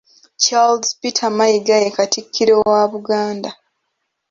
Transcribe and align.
Charles 0.43 0.87
Peter 1.01 1.29
Mayiga 1.37 1.75
ye 1.83 1.89
Katikkiro 1.97 2.55
wa 2.69 2.81
Buganda. 2.91 3.49